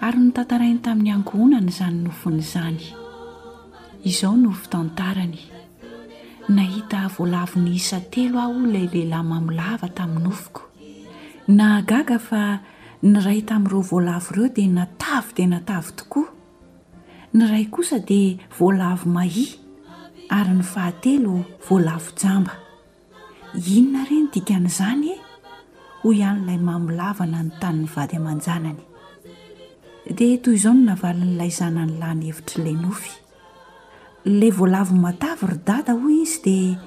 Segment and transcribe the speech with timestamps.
[0.00, 2.82] ary nytantarainy tamin'ny angohonany izany nofonyizany
[4.06, 5.38] izao nofo tantarany
[6.54, 10.60] nahita voalavo ny isa telo ah o ilay lehilahy mamolava tamin'nyofoko
[11.60, 12.42] nagaga fa
[13.02, 16.28] ny ray tamin'ireo voalavo ireo dia natavy dia natavy tokoa
[17.34, 19.58] ny ray kosa dia voalavo mahia
[20.38, 21.34] ary ny fahatelo
[21.68, 22.52] voalavo jamba
[23.74, 25.16] inona ireny dikan'izany e
[26.02, 28.86] hoy ihanyilay mamilava na ny tanny vady aman-janany
[30.16, 33.12] dia toy izao no navalin'ilay zana ny lany hevitr' lay nofy
[34.24, 36.78] lay voalavo matavy rydada hoy izy dia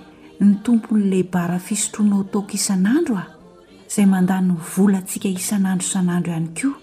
[0.42, 3.34] ny tompon'lay bara fisotroanao taoko isan'andro ao
[3.96, 6.74] zay mandano vola ntsika isan'andro san'andro ihany koa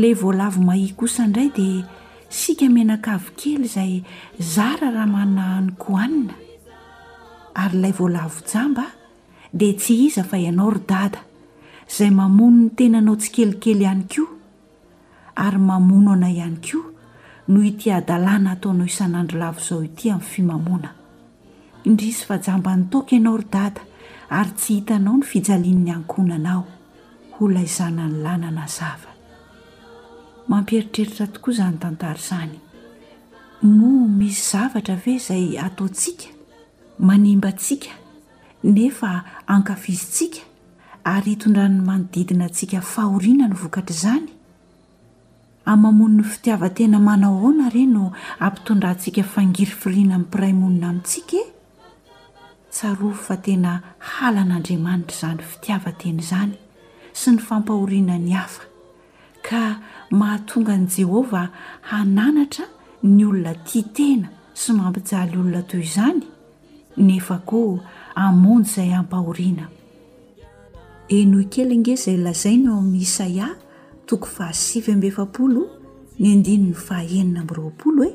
[0.00, 1.82] lay voalavo mahi kosa indray dia
[2.40, 3.92] sika menakavokely izay
[4.54, 6.34] zara raha mannahany kohanina
[7.62, 8.84] ary ilay voalavo jamba
[9.52, 11.20] dia tsy iza fa ianao rydada
[11.90, 14.24] izay mamono ny tenanao tsykelikely ihany ko
[15.36, 16.82] ary mamonona ihany koa
[17.48, 20.88] noo iti adalàna ataonao isan'andro lavo izao ity amin'ny fimamona
[21.86, 23.80] indrisy fajambany toka ianao ry data
[24.38, 26.62] ary tsy hitanao no fijalin'nyankonanao
[27.40, 29.10] olaizanaanylanana zava
[30.48, 32.56] mampieritreritra tokoa zanytanta zany
[33.62, 36.26] mo misy zavatra ve zay ataotsika
[37.08, 39.22] ambatsikanea
[39.54, 40.40] akfztsika
[41.12, 44.28] ayindann'nymanodidina ntsikafahoina ny vokatr'zany
[45.64, 51.52] amamoni ny fitiavatena manao hoana reny no ampitondrantsika fangiry firiana amin'ny pirai monina amintsika e?
[52.70, 56.52] tsarofo fa tena halan'andriamanitra zany fitiavateny izany
[57.12, 58.64] sy ny fampahoriana ny hafa
[59.46, 59.62] ka
[60.10, 61.42] mahatonga an' jehova
[61.90, 62.64] hananatra
[63.02, 66.22] ny olona tia tena sy mampijaly olona toy izany
[66.96, 67.78] nefa koa
[68.14, 69.68] amonjy izay hampahoriana
[71.08, 73.48] enohy kely nge zay lazainao amin'ny isaia
[74.12, 75.62] toko fahasivy ambyefapolo
[76.20, 78.10] ny andininy fahaenina mbyroapolo hoe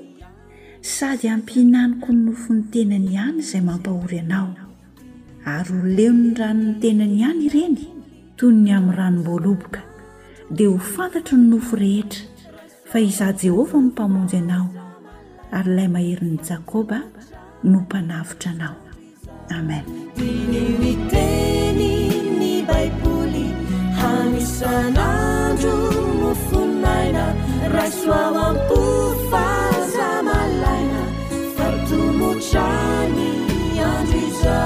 [0.96, 4.52] sady ampihnaniko ny nofo ny tenany ihany izay mampahory anao
[5.54, 7.82] ary ho leo'ny rano'ny tenany ihany ireny
[8.38, 9.82] toy ny amin'ny ranom-boaloboka
[10.56, 12.22] dia ho fantatry ny nofo rehetra
[12.90, 14.68] fa izah jehova nimpamonjy anao
[15.58, 16.98] ary ilay maherin'y jakoba
[17.66, 18.78] no mpanavotra anao
[19.58, 21.02] amenntnny bib
[24.34, 27.26] misenazunufulnaina
[27.76, 31.02] rasuawamput fazamalaina
[31.56, 33.32] fartumucani
[34.10, 34.58] ziza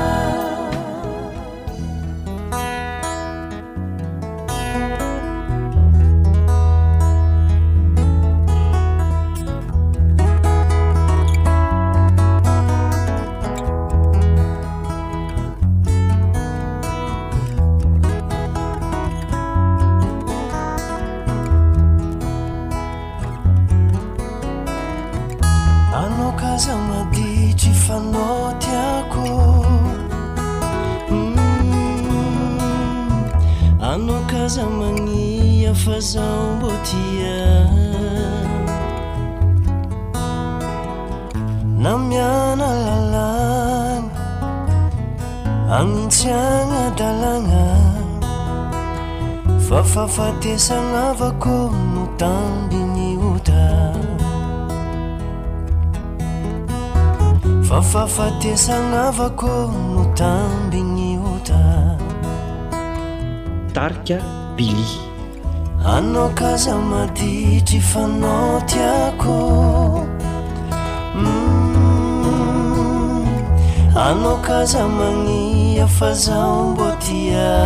[26.35, 29.23] kaza maditry fanao tiako
[31.09, 32.59] mm,
[33.81, 37.61] ano kaza magnia fazao mbô tia
[41.77, 44.21] na miana lalagna
[45.79, 47.75] anintsiagna dalagna
[49.69, 51.53] fa fafatesagnaavako
[51.95, 52.90] no tambi
[57.71, 59.51] fa fahafatesana ava ko
[59.95, 60.99] mo tamby gny
[61.33, 61.61] ota
[63.73, 64.17] tarika
[64.57, 64.91] bili
[65.93, 69.37] anao kaza maditry fanao tiako
[71.15, 73.27] mm,
[73.95, 77.57] anao kaza magnia fazao mbô tia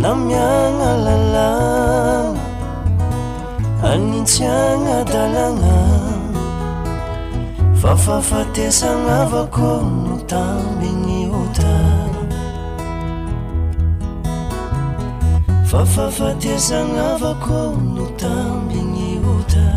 [0.00, 1.48] na miagna lala
[3.84, 5.74] anitsyana dalana
[7.80, 9.70] fafafatesana avako
[10.04, 11.76] no tambi gny hota
[15.70, 17.60] fafafatesana avako
[17.94, 19.68] no tambi gny ota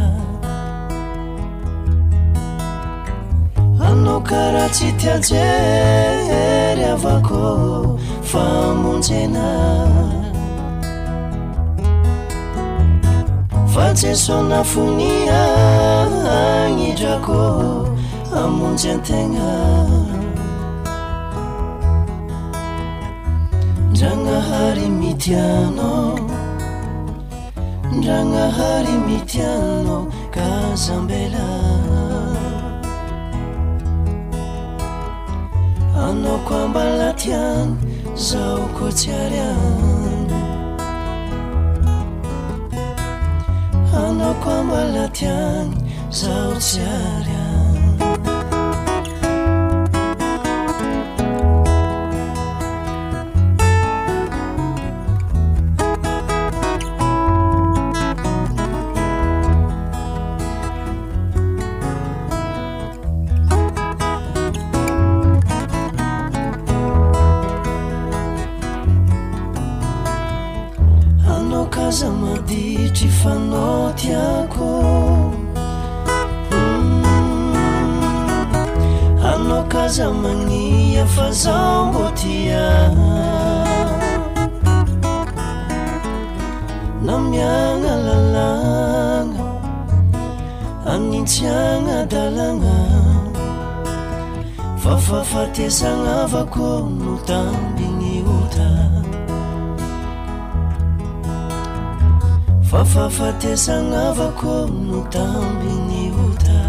[3.90, 7.42] anao karah tsy tiajery avako
[8.30, 9.48] famonjena
[13.78, 15.40] faseso nafonia
[16.38, 17.86] anidrako
[18.42, 19.50] amonjy antegna
[23.92, 26.18] ndra nahary mityanao
[27.98, 30.02] ndra nahary mityanao
[30.36, 31.48] kazambela
[36.08, 37.74] anao ko ambalatiany
[38.26, 39.97] zao ko tsy arya
[43.92, 46.28] 他能关万了 tز
[46.60, 47.47] 下 r
[96.28, 98.70] vako no tambi ny ota
[102.70, 104.54] fa fafatesana avako
[104.90, 106.62] no tambi gny ota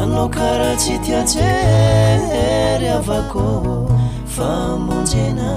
[0.00, 3.46] anao karaha tsy tiatsery avako
[4.34, 5.50] famonjena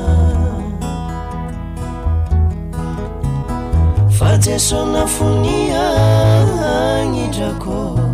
[4.18, 5.58] fa jeso nafony
[5.88, 8.05] anidrako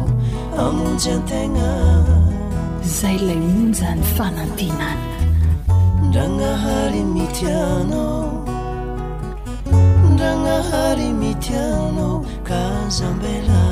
[0.70, 1.70] anjytena
[2.98, 5.10] zay lay monjany fanantinana
[6.08, 8.22] ndra nahary mitianao
[10.14, 12.14] ndra nahary mitianao
[12.48, 13.64] kazambela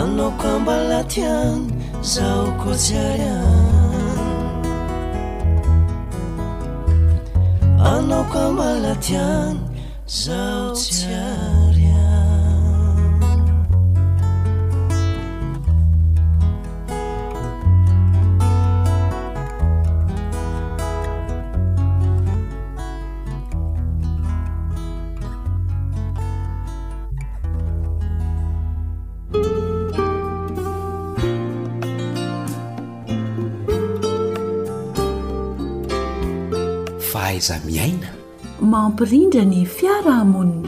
[0.00, 1.66] anaoko ambala tiany
[2.12, 3.24] zao kotsyay
[7.92, 9.58] anaoko ambala tiany
[10.06, 10.76] zao
[37.40, 38.08] zamiaina
[38.60, 40.64] mampirindra ny fiarahmonny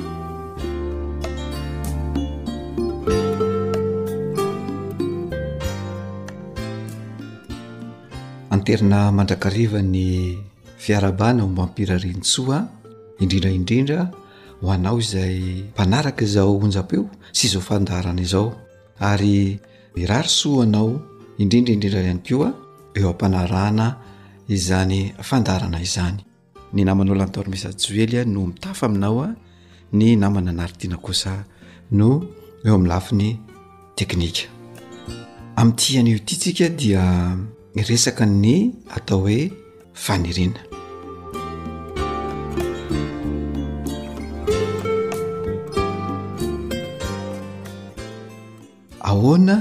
[8.53, 10.37] anterina mandrakarivany
[10.83, 12.59] fiarabanao mampirarinysoa
[13.23, 14.01] indrindraindrindra
[14.61, 15.37] ho anao izay
[15.73, 17.05] mpanaraka zao honjapeo
[17.37, 18.47] sy izao fandarana izao
[19.01, 19.57] ary
[19.97, 20.91] mirary soa anao
[21.41, 22.51] indrindraindrindra hany koa
[22.99, 23.87] eo ampanarahana
[24.49, 26.28] izany fandarana izany
[26.73, 29.35] ny namanao lantormisajoely a no mitafa aminao a
[29.93, 31.45] ny namana anaritiana kosa
[31.99, 32.11] no
[32.67, 33.31] eo amin'nlafi ny
[33.97, 34.45] teknika
[35.57, 37.03] ami'ty hian'io ity tsika dia
[37.89, 39.49] resaka ny atao hoe
[39.95, 40.61] fanirina
[49.01, 49.57] ahoana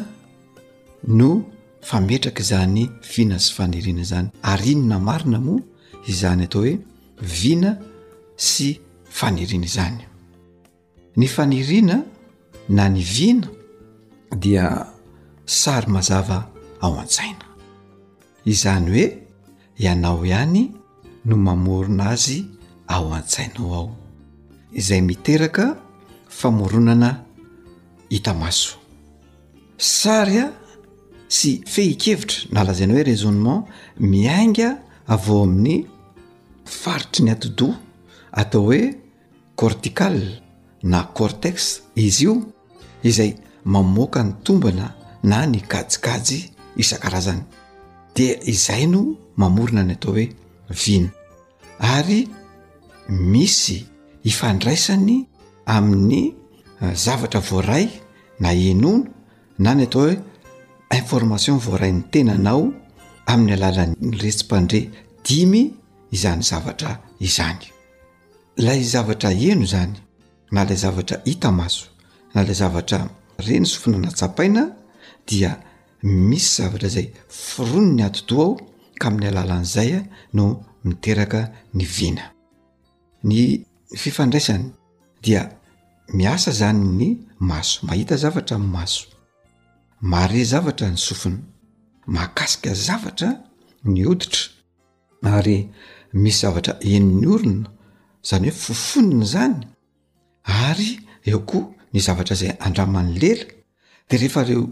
[1.08, 1.32] no
[1.88, 5.64] fametraka zany fina sy fanirina zany ar inona marina moa
[6.12, 6.76] izany atao hoe
[7.22, 7.78] vina
[8.38, 8.78] sy
[9.10, 10.06] faniriana izany
[11.18, 12.04] ny faniriana
[12.70, 13.48] na ny vina
[14.40, 14.86] dia
[15.46, 16.50] sary mazava
[16.82, 17.46] ao an-tsaina
[18.46, 19.06] izany hoe
[19.84, 20.64] ianao ihany
[21.26, 22.38] no mamorona azy
[22.88, 23.88] ao an-tsainao ao
[24.80, 25.64] izay miteraka
[26.30, 27.26] famoronana
[28.10, 28.78] hita maso
[29.78, 30.48] sary a
[31.36, 33.64] sy fehikevitra na alazaina hoe rasonement
[34.12, 34.70] miainga
[35.14, 35.97] avao amin'ny
[36.84, 37.76] varotry ny atidoa
[38.32, 38.82] atao hoe
[39.56, 40.42] corticale
[40.84, 42.36] na cortex izy io
[43.04, 43.34] izay
[43.64, 44.94] mamoaka ny tombana
[45.24, 46.40] na ny gajikajy
[46.78, 47.42] isan-karazany
[48.16, 49.02] dia izay no
[49.40, 50.28] mamorona ny atao hoe
[50.86, 51.10] vino
[51.80, 52.28] ary
[53.10, 53.86] misy
[54.24, 55.26] ifandraisany
[55.66, 56.36] amin'ny
[56.82, 57.88] eh, zavatra voaray
[58.40, 59.08] na enono
[59.60, 60.18] na ny atao hoe
[60.96, 62.74] information voaray ny tenanao
[63.26, 64.82] amin'ny alalanyretsimpandre
[65.24, 65.74] dimy
[66.12, 67.60] izany zavatra izany
[68.58, 69.96] lay zavatra eno zany
[70.52, 71.86] na lay zavatra hita maso
[72.34, 74.64] na lay zavatra re ny sofina natsapaina
[75.28, 75.52] dia
[76.02, 78.58] misy zavatra zay firono ny atidoa ao
[79.00, 80.02] ka amin'ny alalan'izaya
[80.34, 80.46] no
[80.86, 81.42] miteraka
[81.74, 82.32] ny vina
[83.24, 83.66] ny
[83.98, 84.72] fifandraisany
[85.24, 85.52] dia
[86.14, 87.10] miasa zany ny
[87.50, 89.04] maso mahita zavatra n maso
[90.02, 91.38] mare zavatra ny sofina
[92.08, 93.30] mahkasika zavatra
[93.84, 94.48] ny oditra
[95.38, 95.70] ary
[96.14, 97.68] misy zavatra enin'ny orona
[98.24, 99.56] zany hoe fofonina zany
[100.68, 100.92] ary
[101.26, 103.46] eo koa ny zavatra izay andramany lela
[104.10, 104.64] dea rehefa reo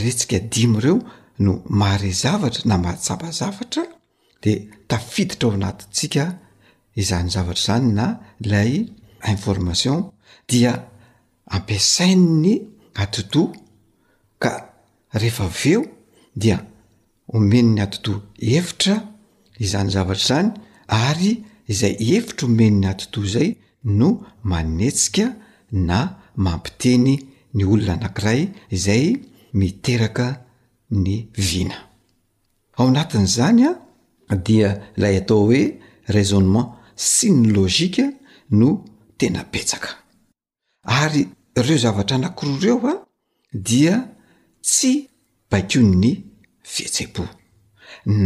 [0.00, 0.96] retsika dimy ireo
[1.42, 3.82] no mahare zavatra na mahatsabazavatra
[4.42, 4.58] dea
[4.88, 6.24] tafiditra ao anatintsika
[6.96, 8.06] izany zavatra izany na
[8.44, 8.72] ilay
[9.34, 9.98] information
[10.48, 10.72] dia
[11.56, 12.54] ampiasai ny
[13.02, 13.54] atidoha
[14.42, 14.50] ka
[15.20, 15.82] rehefa veo
[16.40, 16.56] dia
[17.36, 18.20] omenn'ny atidoa
[18.50, 18.94] hevitra
[19.64, 20.50] izany zavatra zany
[20.88, 21.32] ary
[21.68, 23.50] izay hevitro omeniny atinto zay
[23.84, 24.08] no
[24.42, 25.26] manetsika
[25.72, 25.98] na
[26.36, 27.12] mampiteny
[27.54, 28.40] ny olona anankiray
[28.76, 29.04] izay
[29.58, 30.26] miteraka
[31.04, 31.14] ny
[31.48, 31.78] vina
[32.78, 35.62] ao anatin'izany a dia ilay atao hoe
[36.14, 36.68] raisonement
[37.14, 38.04] syny logika
[38.58, 38.68] no
[39.18, 39.90] tena petsaka
[41.00, 41.22] ary
[41.58, 42.94] ireo zavatra anankiroa reo a
[43.68, 43.94] dia
[44.68, 44.92] tsy
[45.50, 46.10] bakon ny
[46.72, 47.24] fietsepo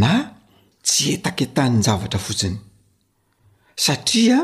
[0.01, 0.11] na
[0.85, 2.57] tsy eta-ketanynjavatra fotsiny
[3.85, 4.37] satria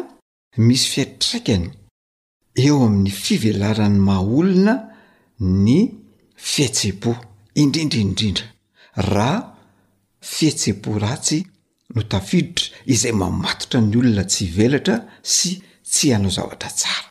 [0.67, 1.65] misy fiatraikany
[2.65, 4.73] eo amin'ny fivelarany mahaolona
[5.67, 5.77] ny
[6.51, 7.11] fihetsepo
[7.61, 8.45] indrindraindrindra
[9.11, 9.35] raha
[10.33, 11.39] fihetsepo ratsy
[11.93, 14.95] no tafidotra izay mamatotra ny olona tsy ivelatra
[15.33, 15.51] sy
[15.91, 17.09] tsy hanao zavatra tsara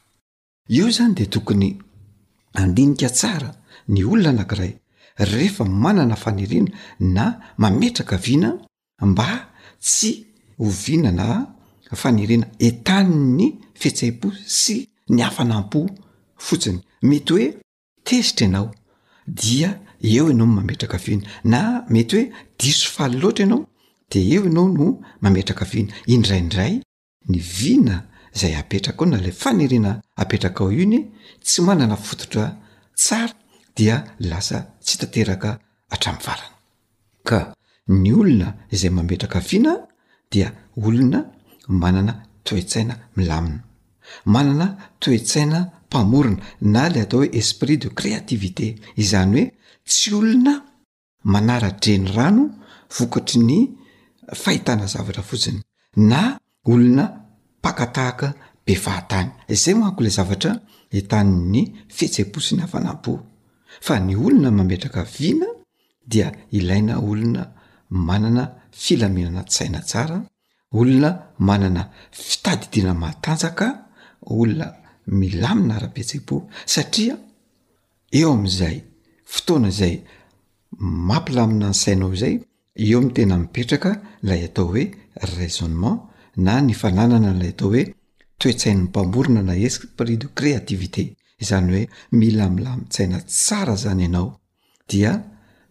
[0.77, 1.69] eo zany dia tokony
[2.61, 3.51] andinika tsara
[3.93, 4.73] ny olona anankiray
[5.33, 6.73] rehefa manana faniriana
[7.17, 7.25] na
[7.63, 8.51] mametraka viana
[9.07, 9.29] mba
[9.81, 10.11] tsy
[10.59, 11.27] ho vina na
[12.01, 13.47] fanerina entani'ny
[13.81, 14.29] fehtsaim-po
[14.61, 14.75] sy
[15.15, 15.81] ny afanampo
[16.47, 16.79] fotsiny
[17.09, 17.47] mety hoe
[18.07, 18.69] tezitra ianao
[19.41, 19.71] dia
[20.11, 22.27] eo ianao no mametraka vina na mety hoe
[22.61, 23.63] diso faly loatra ianao
[24.11, 24.85] de eo anao no
[25.23, 26.75] mametraka viana indraindray
[27.31, 27.97] ny vina
[28.41, 30.99] zay apetraka ao na la fanerina apetraka ao iny
[31.45, 32.45] tsy manana fototra
[32.95, 33.35] tsara
[33.77, 33.97] dia
[34.31, 35.51] lasa tsy tateraka
[35.91, 36.51] hatramn'ny varana
[37.29, 37.39] ka
[37.89, 39.73] ny olona izay mametraka vina
[40.31, 41.25] dia olona
[41.69, 42.13] manana
[42.45, 43.63] toetsaina milamina
[44.25, 44.67] manana
[45.01, 46.39] toetsaina mpamorona
[46.75, 48.67] na ilay atao hoe esprit de créativité
[49.03, 49.45] izany hoe
[49.91, 50.55] tsy olona
[51.33, 52.45] manara-dre ny rano
[52.97, 53.59] vokatry ny
[54.43, 55.61] fahitana zavatra fotsiny
[56.11, 56.21] na
[56.73, 57.05] olona
[57.65, 58.29] pakatahaka
[58.65, 60.53] be fahatany izay moanko ila zavatra
[61.01, 61.63] itani'ny
[61.97, 63.11] fhetseposina afanampo
[63.87, 65.47] fa ny olona mametraka vina
[66.11, 66.29] dia
[66.59, 67.43] ilaina olona
[67.91, 70.23] manana filamenana tsaina tsara
[70.73, 73.67] olona manana fitadidiana matanjaka
[74.27, 74.67] olona
[75.07, 77.17] milamina ara-betsebo satria
[78.13, 78.77] eo ami'izay
[79.33, 79.95] fotoana izay
[80.81, 82.35] mampilamina ny sainao zay
[82.77, 83.91] eo am' tena mipetraka
[84.29, 84.85] lay atao hoe
[85.37, 86.01] raisonnement
[86.45, 87.85] na ny fananana lay atao hoe
[88.41, 91.03] toe-tsainny mpamborona na hes pris de créativité
[91.49, 91.89] zany hoe
[92.21, 94.29] milamilamitsaina tsara zany ianao
[94.89, 95.13] dia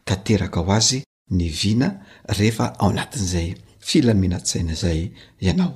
[0.07, 1.89] tateraka ho azy ny vina
[2.37, 3.49] rehefa ao anatin'izay
[3.87, 4.99] filamenat-saina izay
[5.45, 5.73] ianao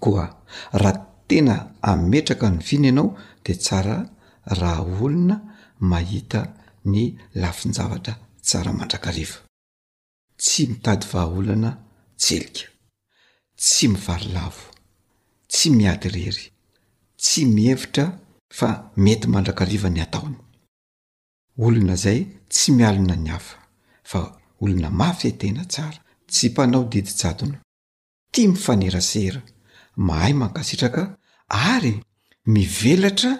[0.00, 0.24] koa
[0.82, 0.92] raha
[1.28, 1.54] tena
[1.90, 3.08] ametraka ny vina ianao
[3.44, 3.96] dea tsara
[4.60, 5.36] raha olona
[5.90, 6.40] mahita
[6.92, 7.02] ny
[7.40, 8.14] lafinjavatra
[8.46, 9.38] tsara mandrakariva
[10.42, 11.70] tsy mitady vahaolana
[12.22, 12.64] tselika
[13.60, 14.64] tsy mivalilavo
[15.52, 16.46] tsy miady rery
[17.22, 18.04] tsy mihevitra
[18.58, 18.68] fa
[19.04, 20.36] mety mandrakariva ny ataony
[21.64, 22.20] olona izay
[22.52, 23.54] tsy mialina ny afa
[24.10, 24.20] fa
[24.60, 25.98] olona mafy etena tsara
[26.32, 27.58] tsy panao didiona
[28.32, 29.40] tya mifanerasera
[30.06, 31.02] mahay mankasitraka
[31.72, 31.94] ary
[32.54, 33.32] mivelatra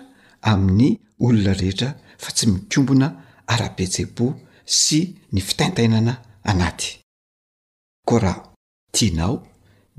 [0.50, 0.88] amin'ny
[1.25, 1.88] olona rehetra
[2.22, 3.08] fa tsy mikombona
[3.52, 4.26] arabetsebo
[4.80, 5.00] sy
[5.32, 6.12] ny fitaintainana
[6.50, 6.88] anaty
[8.08, 8.42] ko raha
[8.94, 9.37] tianao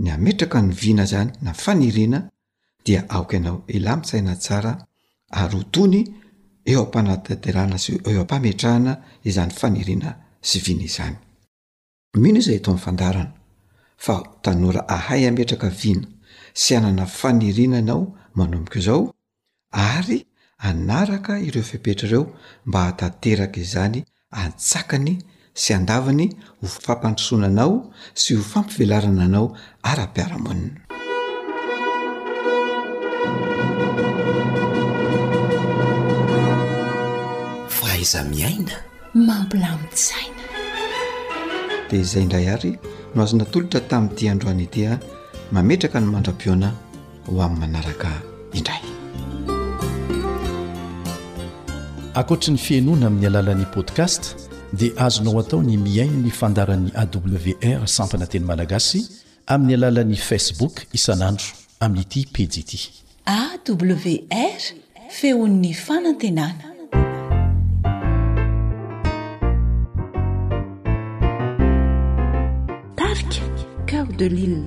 [0.04, 2.20] nyametraka nyvina zany na fanirina
[2.86, 4.72] dia aok ianao ilay misaina tsara
[5.42, 6.02] ary o tony
[6.72, 8.92] eo ampanatadilana sy eo ampametrahana
[9.30, 10.10] izany fanirina
[10.42, 11.16] sy vina izany
[12.16, 13.32] mino izay toamyfandarana
[13.98, 16.08] fa tanora ahay hametraka vina
[16.54, 19.14] sy anana fanirinanao manomboko zao
[19.72, 20.26] ary
[20.58, 22.34] anaraka ireo fipetrareo
[22.66, 25.18] mba hatanteraka izany antsakany
[25.54, 26.30] sy andavany
[26.62, 30.80] ho fampandosonanao sy ho fampivelarana anao ara-piaramoninaaiz
[38.32, 38.70] miain
[39.14, 40.44] mampolamisaina
[41.90, 42.78] dia izay indray ary
[43.16, 45.00] no azonatolotra tamin'nyity androany itia
[45.52, 46.70] mametraka ny mandram-pioana
[47.26, 48.12] ho amin'ny manaraka
[48.54, 48.82] indray
[52.14, 54.24] ankoatra ny fianoana amin'ny alalan'ni podcast
[54.78, 59.00] dia azonao atao ny miain ny fandaran'ny awr sampana teny malagasy
[59.54, 61.50] amin'ny alalan'ni facebook isan'andro
[61.82, 62.80] amin'n'ity pizi ity
[63.26, 64.64] awr
[65.20, 66.69] feon''ny fanatenana
[74.20, 74.66] دلن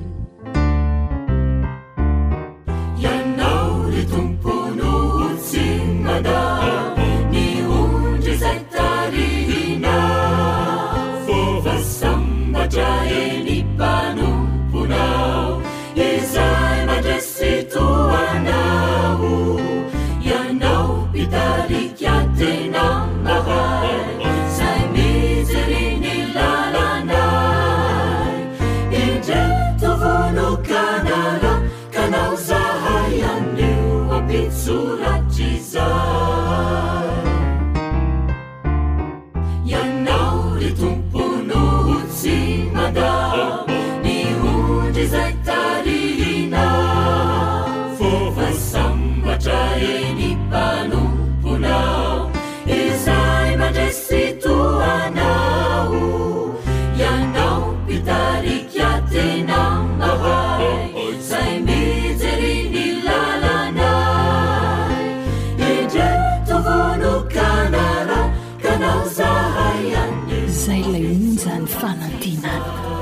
[70.64, 71.90] 在 lج 发
[72.20, 73.01] lتن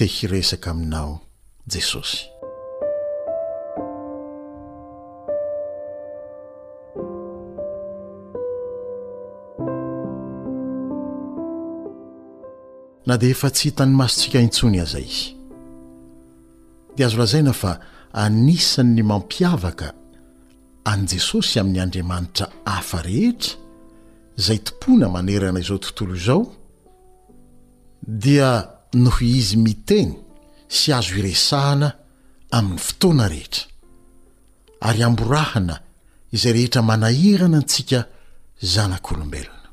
[0.00, 1.18] teky resaka aminao
[1.74, 2.18] jesosy
[13.06, 15.18] na dia efa tsy hitany masontsika intsony aza iy
[16.96, 17.72] dia azo lazaina fa
[18.24, 19.88] anisan'ny mampiavaka
[20.92, 22.46] an' jesosy amin'ny andriamanitra
[22.78, 23.54] afa rehetra
[24.38, 26.42] izay tompoana manerana izao tontolo izao
[28.24, 30.14] dia noho izy miteny
[30.68, 31.88] sy azo iresahana
[32.56, 33.64] amin'ny fotoana rehetra
[34.88, 35.76] ary amborahana
[36.34, 37.98] izay rehetra manahirana antsika
[38.72, 39.68] zanak'olombelona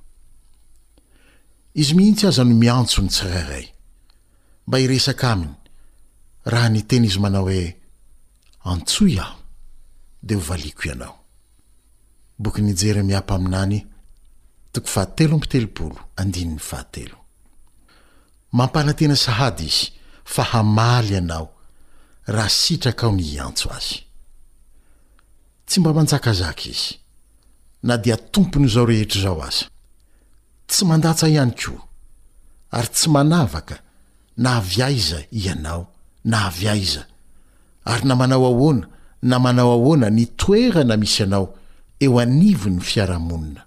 [1.82, 3.66] izy mihintsy aza no miantso ny tsirairay
[4.68, 5.56] mba iresaka aminy
[6.52, 7.68] raha nyteny izy manao hoe
[8.72, 9.40] antso iaho
[10.22, 11.16] dea ho valiko ianao
[12.38, 13.84] boknje.
[18.52, 19.92] mampanantena sahady izy
[20.26, 21.50] fa hamaly ianao
[22.28, 24.04] raha sitraka ao ny iantso azy
[25.68, 27.00] tsy mba manjakazaka izy
[27.84, 29.66] na dia tompony zao rehetra zao aza
[30.68, 31.82] tsy mandatsa ihany koa
[32.72, 33.80] ary tsy manavaka
[34.38, 35.88] na aviaiza ianao
[36.24, 37.06] na aviaiza
[37.86, 38.88] ary na manao aoana
[39.22, 41.56] na manao ahoana ny toerana misy anao
[42.00, 43.64] eo anivo ny fiarahamonina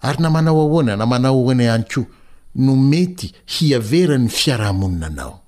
[0.00, 2.04] ary na manao ahoana na manao aoana ihany ko
[2.56, 5.40] no mety hiavera ny fiarahmoninanao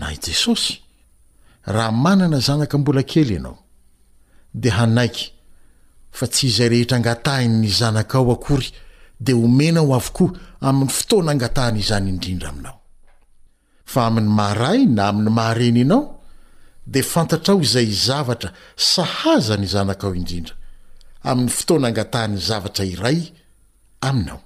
[0.00, 0.74] na i jesosy
[1.66, 3.58] raha manana zanaka mbola kely ianao
[4.54, 5.26] di hanaiky
[6.12, 8.68] fa tsy izay rehetra angatahi ny zanaka ao akory
[9.20, 10.30] di omenaho avokoa
[10.68, 12.76] amin'ny fotoana angatahny izany indrindra aminao
[13.92, 16.02] fa amin'ny maray na amin'ny mahareny ianao
[16.86, 20.54] di fantatrao izay zavatra sahaza ny zanakao indrindra
[21.28, 23.18] amin'ny fotoana angatahny zavatra iray
[24.08, 24.40] aminao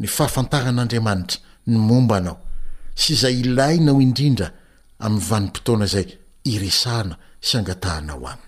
[0.00, 1.38] ny fahafantaran'andriamanitra
[1.70, 2.38] ny momba nao
[3.00, 4.48] sy izay ilainao indrindra
[5.04, 6.06] amin'ny vanimpotoana zay
[6.52, 7.14] iresahna
[7.46, 8.46] sy angatahnao aminy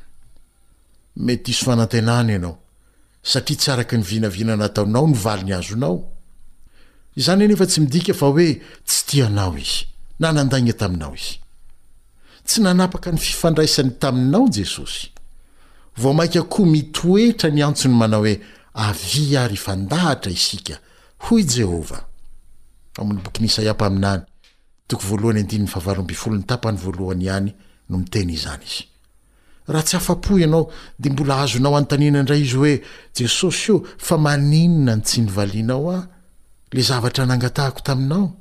[1.27, 2.55] mety iso anantenaany ianao
[3.31, 5.97] satria tsy araky ny vinavinanataonao ny valiny azonao
[7.21, 8.49] izany eny efa tsy midika fa hoe
[8.89, 9.79] tsy tianao izy
[10.23, 11.35] nanandaina taminao izy
[12.49, 15.03] tsy nanapaka ny fifandraisany taminao jesosy
[16.01, 18.37] vo mainka koha mitoetra ny antsony manao hoe
[18.87, 20.77] avi ary fandahatra isika
[21.29, 22.05] hoy i jehovah
[22.99, 24.23] amony boki nisa iampaminany
[24.87, 27.55] toko voalohany andinin'ny favalo mbifolo ny tapany voalohany ihany
[27.89, 28.85] no miteny izany izy
[29.69, 32.75] raha tsy hafa-poy ianao de mbola azonao antanina indray izy hoe
[33.17, 35.99] jesosy io fa maninona ny tsi nivalianao a
[36.73, 38.33] le zavatra nangatahako taminao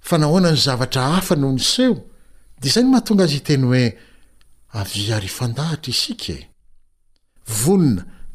[0.00, 1.94] fa nahoana ny zavatra hafa no niseho
[2.60, 3.82] de zay ny mahatonga azy iteny hoe
[4.80, 6.38] aviary fandahatra isika e.
[7.62, 8.02] vonona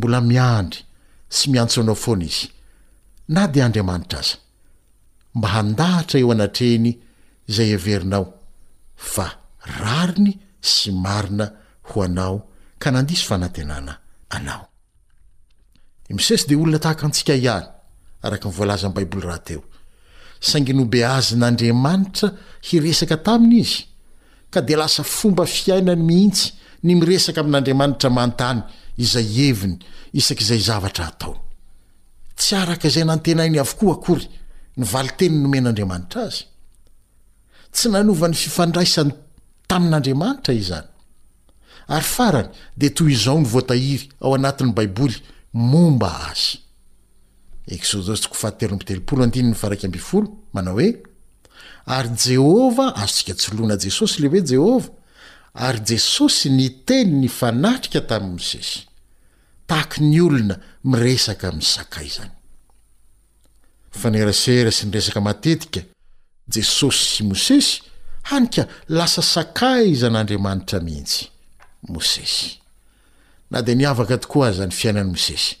[0.00, 0.82] mbola miandry
[1.36, 2.46] sy miatsoanao foana izy
[3.34, 4.36] na de andriamanitra aza
[5.36, 6.88] mba handahra eo anaeny
[7.46, 7.48] y
[13.62, 13.96] einao
[16.10, 17.08] yy iassyolonataha
[18.26, 22.26] anihbabrhoangnobe azy n'andriamanitra
[22.68, 23.76] hiresaka taminy izy
[24.52, 26.44] ka de lasa fomba fiainany mihintsy
[26.84, 28.60] ny miresaka amin'andriamanitra mantany
[29.02, 29.78] izay eviny
[30.20, 31.40] isakizay zavatra ataony
[32.38, 34.26] tsy araka zay nantenainy avokoa akory
[34.80, 36.44] ny vali teny nomen'andriamanitra azy
[37.76, 39.12] tsy nanovan'ny fifandraisany
[39.70, 40.88] tamin'andriamanitra izany
[41.94, 42.48] ary farany
[42.80, 45.16] de toy izao ny voatahiry ao anatin'ny baiboly
[45.72, 46.10] momba
[51.88, 54.88] azyeeva azosika ts ona jesosy lehoe jehova
[55.66, 58.86] ary jesosy ny teny nynatrka tass
[64.20, 65.80] erasera sy ny resaka matetika
[66.52, 67.82] jesosy sy mosesy
[68.30, 71.24] hanika lasa sakay iza n'andriamanitra mihintsy
[71.88, 72.58] mosesy
[73.50, 75.56] na de niavaka toko a zany fiainany mosesy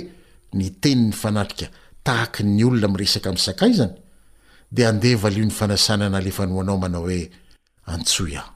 [0.56, 1.66] ny teni ny fanatrika
[2.04, 3.92] tahak ny olona miresaka msakaizany
[4.72, 7.30] de andevalio 'ny fanasanana alefanoanao manao hoe
[7.86, 8.50] antsoyaho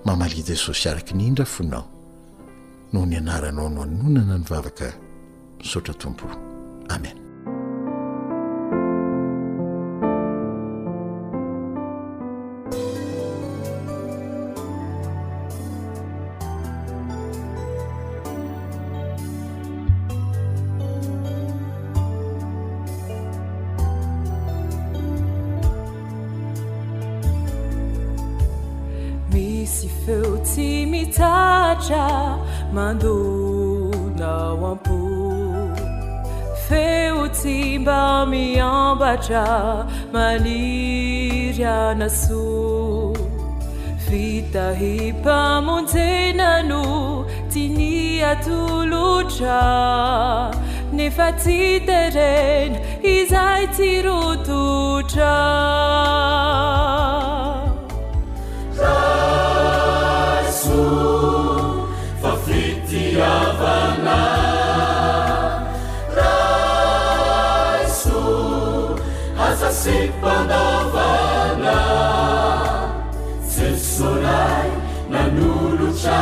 [0.06, 1.86] mamali jesosy araka ny indra fonao
[2.92, 4.88] noho ny anaranao no anonana ny vavaka
[5.60, 6.26] misaotra tompo
[6.90, 7.27] amen
[32.78, 33.14] mando
[34.20, 34.98] naoampo
[36.66, 38.00] feo tymba
[38.32, 39.44] miambatra
[40.16, 42.42] maniryana so
[44.06, 46.84] fita hi mpamonjena no
[47.54, 49.58] tiniatolotra
[51.00, 51.60] nefa ty
[51.90, 52.78] terena
[53.16, 55.36] izay ti rototra
[70.36, 71.80] adavana
[73.54, 74.70] sesoray
[75.14, 76.22] nanolotra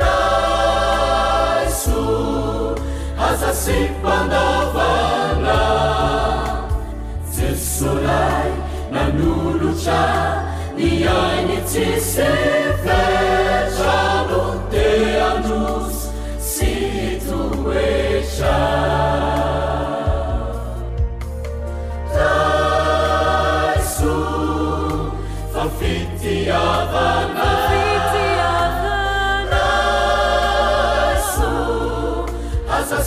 [0.00, 2.04] raiso
[3.28, 5.58] azasepandavana
[7.34, 8.50] cesolay
[8.92, 10.00] na niulota
[10.76, 10.90] ni
[11.24, 13.02] aini ti sepe
[13.76, 15.96] salonteanos
[16.38, 19.37] situeta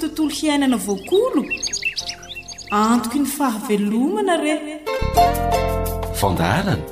[0.00, 1.42] tontolo hiainana voakolo
[2.70, 4.58] antoko ny fahavelomana rey
[6.20, 6.82] fandaharana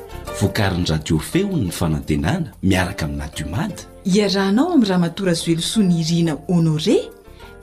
[0.42, 3.78] voakarinydradio feonyny fanantenana miaraka aminadiomady
[4.16, 6.96] iarahnao amin'nyraha matora zoelosoany irina onore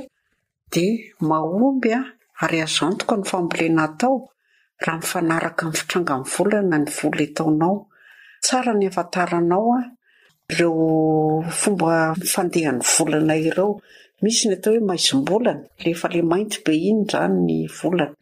[0.74, 0.86] de
[1.30, 2.00] maomby a
[2.48, 4.14] ary azantoko ny fambolena atao
[4.86, 7.76] raha mifanaraka amiy fitranga n volana ny vola etaonao
[8.46, 9.82] tsara ny afataranao a
[10.56, 13.72] ireo fomba mifandehan'ny volana ireo
[14.24, 18.16] misy ny atao hoe maizom-bolana leefa le mainty be iny zany ny volana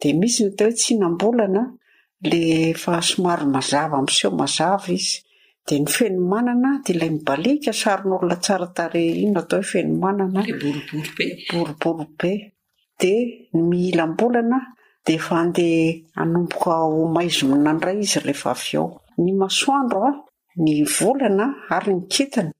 [0.00, 1.62] de misy ny atao hoe tsy hinambolana
[2.24, 5.16] le efa somary mazava amiseho mazava izy
[5.66, 10.40] de ny feno manana di ilay mibalika sarinaolona tsara tare ino atao hoe feno manana
[10.60, 12.32] boriboro be
[13.00, 13.12] de
[13.54, 14.58] ny mihilam-bolana
[15.04, 18.88] de efa andeha anomboka ho maizo minandray izy rehefa avy ao
[19.22, 20.12] ny masoandro a
[20.62, 22.50] ny volana ary ny kintina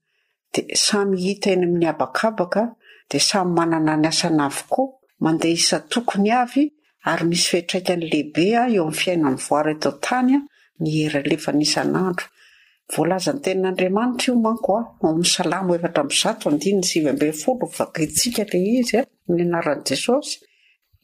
[0.53, 2.61] de samy hita eny amin'ny abakabaka
[3.09, 4.87] de samy manana ny asana avokoa
[5.23, 6.63] mandeha isa tokony avy
[7.11, 10.43] ary misy fetraika an' lehibe a ah, eo amy fiaina y voaro etoo tany ah,
[10.83, 12.25] nieralefanisanandro
[12.93, 14.85] volaza ny tenin'andriamanitra io mankom ah,
[15.23, 15.41] ijesosy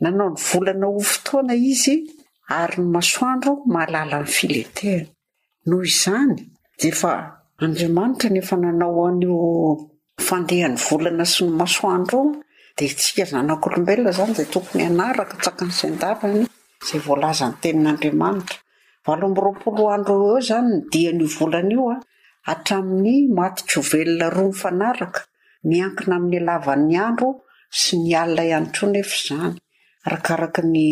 [0.03, 1.95] nanao ny volana ho fotoana izy
[2.61, 5.07] ary ny masoandro mahalala ny filetehna
[5.67, 6.33] noho izany
[6.81, 7.13] de fa
[7.63, 9.35] andriamanitra nefa nanao an'io
[10.27, 12.19] fandehan'ny volana sy ny masoandro
[12.89, 16.46] tsika zanak'olobelona zany zay tokony anaraka tsaknysandaany
[16.88, 18.58] zay volaza ny tenin'andriamanitra
[19.13, 21.96] alobroolo andro eo zany ny dian'volan'io a
[22.52, 25.22] atramin'ny maty trovelona ronyfanaraka
[25.70, 27.30] miankina amin'ny alavan'nyandro
[27.80, 29.58] sy nyalina iany tronefa zany
[30.08, 30.86] arakaraky ny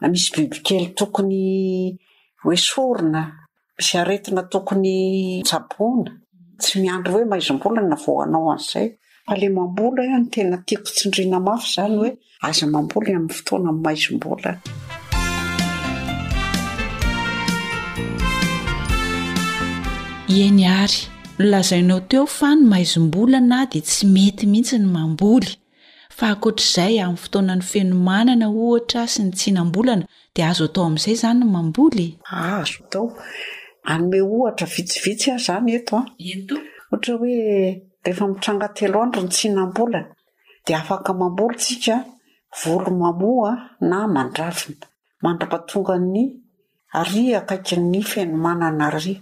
[0.00, 1.96] misy bibikely tokony
[2.44, 3.22] hoesorina
[3.78, 6.10] misy aretina tokony jabona
[6.60, 8.88] tsy miandro hoe maizom-bola na vohanao an'izay
[9.26, 12.10] pale mambola a no tena tiako tsindrina mafy zany hoe
[12.48, 14.50] aza mamboly amin'ny fotoana amy maizom-bola
[20.36, 20.98] ianiary
[21.38, 25.48] nolazainao teo fa ny maizom-bola na di tsy mety mihitsy ny mamboly
[26.18, 30.04] fa akotr'izay amin'ny fotona ny fenomanana ohatra sy ny tsinambolana
[30.34, 32.06] dia azo atao amin'izay izany mamboly
[32.36, 33.04] aazo ah, atao
[33.92, 36.60] anyme ohatra vitsivitsy a izany eto an ah.
[36.92, 37.36] ohatra hoe
[38.04, 40.10] rehefa mitranga telo andro ny tsinam-bolana
[40.66, 41.96] di afaka mamboly tsika
[42.62, 43.50] volo mamoa
[43.90, 44.86] na mandravina
[45.24, 46.18] mandrapatonga ny
[46.98, 49.14] ary akaiky ny fenomana na ary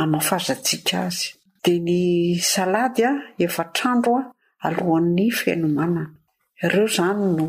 [0.00, 1.26] amafazatsiaka ah, azy
[1.64, 2.00] dia ny
[2.52, 3.12] salady a
[3.44, 4.24] efatr'andro a
[4.66, 6.02] alohan'ny fanomanana
[6.64, 7.44] ireo izany no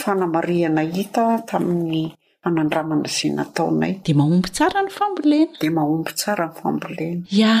[0.00, 2.02] fanamariana hita tamin'ny
[2.42, 7.52] fanandramana za nataonay dia mahomby tsara ny fambolena di mahomby tsara ny fambolena ia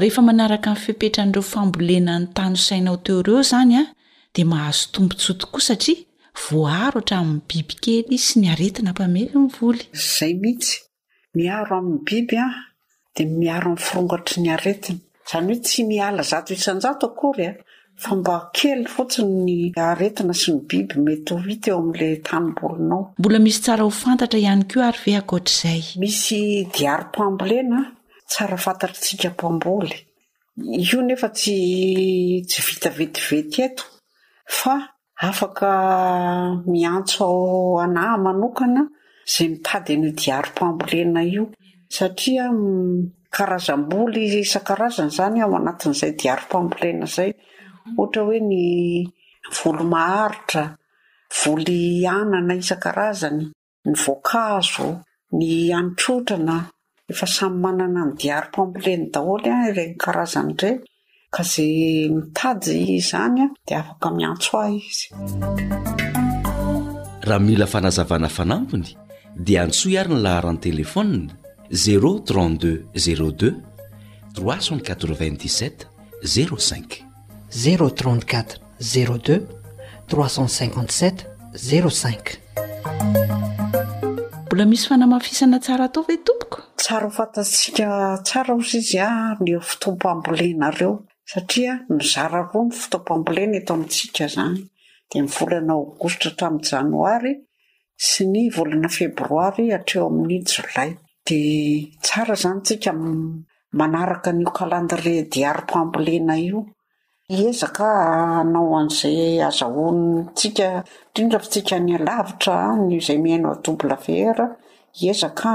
[0.00, 3.82] rehefa manaraka in' fipetran'ireo fambolena ny tano sainao teo ireo izany a
[4.34, 6.06] dia mahazo tombontsoto koa satria
[6.46, 10.76] voaro hatramin'ny bibi kely sy ny aretina mpamery mivoly zay mihitsy
[11.38, 12.48] miaro amin'ny biby a
[13.16, 17.50] di miaro mny firongatry ny aretina izany hoe tsy miala zato isanjato akorya
[18.04, 19.34] fa mba kely fotsiny
[19.74, 23.92] ny aretina sy ny biby mety ho ita eo amla tanmbolinao mbola misy tsara ho
[24.02, 26.40] fantatra ihany ko ary vehakotr'zay misy
[26.74, 27.80] diary-pambolena
[28.32, 29.96] tsara fantatr tsika mpamboly
[30.86, 31.56] io nefa tsy
[32.48, 33.84] tsy vitavetivety eto
[35.26, 35.70] afaka
[36.72, 38.82] miantso ao anahy manokana
[39.32, 41.44] zay mipady ny diarim-mpambolena io
[41.96, 47.30] satria mm, karazam-boly isan-karazany izany ao anatin'izay diarim-pambolena zay
[48.00, 48.64] ohatra hoe ny
[49.56, 50.64] volo maharitra
[51.38, 51.80] voly
[52.18, 53.40] anana isankarazany
[53.88, 54.88] ny voankazo
[55.36, 55.48] ny
[55.78, 56.56] anitrotrana
[57.10, 60.76] efa samy manana ny diarim-pambolena daholy a reny karazany ray
[61.30, 65.06] ka zay mitady zany a dia afaka miantso ah izy
[67.28, 68.88] raha mila fanazavana fanampony
[69.46, 71.32] dia antsoa iary ny laharany telefonna
[71.82, 72.64] ze32
[73.06, 73.52] 02
[74.34, 75.86] 387
[76.24, 77.04] 05
[77.62, 78.48] ze34
[78.92, 79.40] 02
[80.08, 82.38] 357 05
[84.46, 87.86] mbola misy fanamafisana tsara atao ve tompoko tsara ho fantatsika
[88.26, 89.10] tsara ozy izy a
[89.40, 90.92] ny fitompo ambolenareo
[91.28, 94.56] satria mizara ro ny fotoapampolena eto amitsika zany
[95.10, 97.32] de mivolana agoustra htramin'ny janoary
[98.08, 100.90] sy ny volana febroary atreo amin'ny jolay
[101.28, 101.40] de
[102.04, 102.90] tsara zany tsika
[103.78, 106.60] manaraka n'io kalendre diary pamplena io
[107.38, 107.88] iezaka
[108.34, 110.66] hanao an'izay azahonny tsika
[111.08, 114.46] idrindra fi tsika ny alavitra anyzay miaina o doubla fera
[115.04, 115.50] iezaka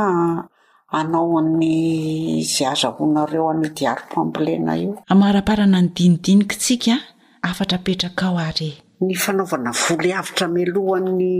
[1.00, 6.96] anaon'ny zy azahonareo any diarim-pambolena io amaraparana ny dinidiniky tsika
[7.50, 8.70] afatra petraka ao are
[9.06, 11.32] ny fanaovana voliavitra melohan'ny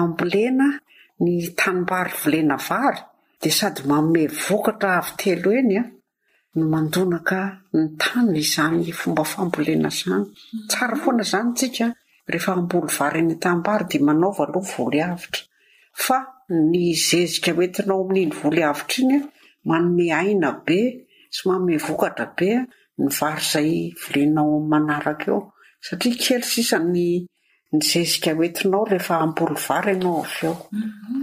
[0.00, 0.66] ambolena
[1.24, 3.00] ny tanimbary volena vary
[3.42, 5.90] di sady maome vokatra avy telo eny an ah,
[6.58, 7.40] no mandonaka
[7.74, 10.24] ny tana izany fomba fambolena zany
[10.70, 11.86] tsara foana zany tsika
[12.30, 15.38] rehefa amboly vary ny tabary di manaova aloha volo aitra
[16.50, 19.18] ny zezika oetinao amin'iny voly avitra iny
[19.70, 20.78] manone aina be
[21.30, 22.48] sy maome vokatra be
[22.98, 23.70] ny vary zay
[24.02, 25.38] vilenao amy manarak eo
[25.86, 27.06] satria kely sisany
[27.72, 31.22] ny zezika oetinao rehefa ambolo vary anaoaeo mhm.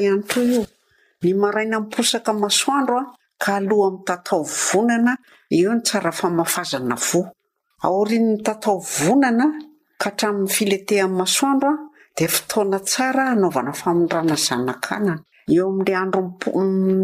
[9.48, 9.62] aaia
[10.02, 11.80] ka atraminny filete amy masoandro a
[12.16, 15.20] de fotoana tsara anaovana famondrana zanakanany
[15.54, 16.20] eo am'y andro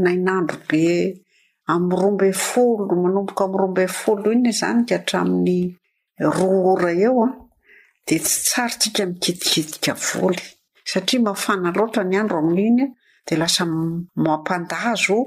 [0.05, 0.82] nainandro be
[1.74, 5.59] amy rombe folo manomboka m rombe folo iny zany ka hatramin'ny
[6.36, 7.30] roa ora eo a
[8.07, 10.42] de tsy tsara sika mikitikitika voly
[10.90, 12.84] satria mafana loatra ny androam'iny
[13.26, 13.62] de lasa
[14.24, 15.18] mampandazo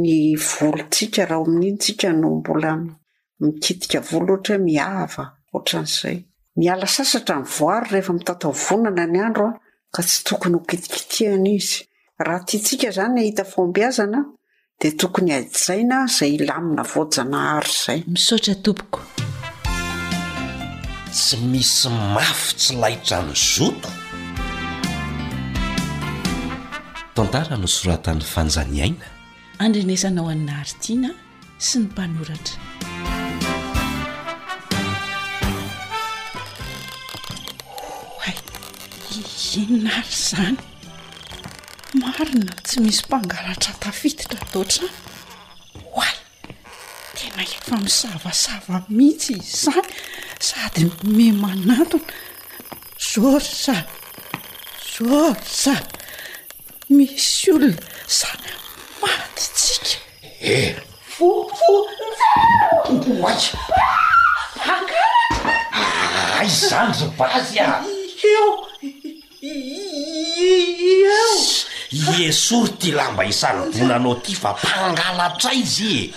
[0.00, 0.08] ny
[0.50, 2.70] volyntsika rahao amin'inytsika no mbola
[3.62, 4.00] kia
[6.56, 9.58] niala sasatra ny voary rehefa mitataovonana ny andro a
[9.94, 11.78] ka tsy tokony ho kitikitihana izy
[12.26, 14.20] raha tiantsika izany ahita fombiazana
[14.80, 19.00] dia tokony haidsaina izay ilamina vojanahary izay misaotra tompoko
[21.14, 23.88] tsy misy mafy tsy lahitra ny zoto
[27.18, 29.06] tantara no soratan'ny fanjaniaina
[29.62, 31.08] andrenesana o aninaharitina
[31.66, 32.58] sy ny mpanoratra
[39.56, 40.56] inary zany
[41.94, 44.90] marina tsy misy mpangalatra tafititra taotrano
[45.98, 46.08] oa
[47.16, 49.86] tena efa misavasava mihitsy izany
[50.46, 50.82] sady
[51.16, 52.12] meh manatona
[53.08, 53.84] zaor zany
[54.92, 55.90] zory zany
[56.96, 57.84] misy olona
[58.18, 58.48] zany
[59.00, 59.98] matytsika
[60.54, 60.70] e eh,
[61.12, 61.70] fooa
[66.40, 67.66] ai ah, zany ry bazya
[68.32, 68.73] eo
[71.92, 76.10] iesory ty lamba isa'nybonanao ty fa mpangalatra izy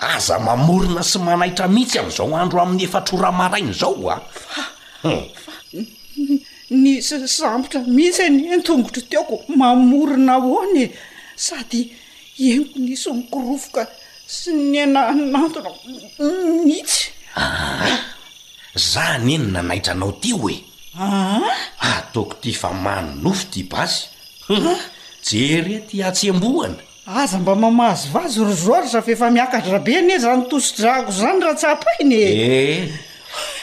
[0.00, 4.16] e aza mamorina sy manaitra mihitsy ami'izao andro amin'ny efatroramarainy zao a
[6.80, 10.84] nisy sambotra mihitsy eny ntombotra tiaoko mamorona oanye
[11.46, 11.80] sady
[12.46, 13.82] eniko nisynkorofoka
[14.38, 15.00] sy nyena
[15.32, 15.70] nantona
[16.66, 17.44] mihitsyaa
[18.74, 20.56] za ny e ny nanaitra anao ty hoe
[20.98, 21.40] Ah?
[21.78, 24.08] ataoko ty fa many nofo ty basy
[25.22, 31.40] jery e ty atsyambohana aza mba mamahazy vazy rozory zava efa miakatra be aniezanytosodrako zany
[31.40, 32.88] raha tsy apainye eh,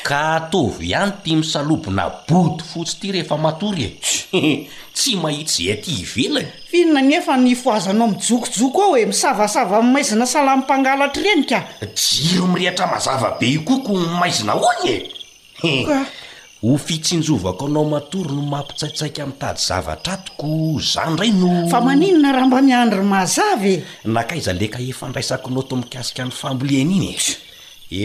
[0.03, 3.83] ka ataovy ihany ty misalobona boty fotsy ity rehefa matory
[4.31, 11.23] e tsy mahitsy ay ty hivelany fininanefa ny foazanao mijokojoko a hoe misavasava mmaizina salamimpangalatra
[11.23, 11.59] reny ka
[11.95, 15.03] jiro mirehatra mazava be iokoko maizina hoagny
[15.63, 15.69] e
[16.61, 20.47] ho fitsinjovako anao matory no mampitsaitsaika ami'nytady zavatra toko
[20.93, 26.31] zanydrayno fa maninona raha mba miandry mazavy e nakaiza le ka efandraisako anao to mikasikan'ny
[26.33, 27.29] famboliana iny ey